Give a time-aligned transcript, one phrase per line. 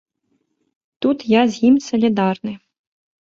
[1.05, 2.53] Тут я з ім салідарны.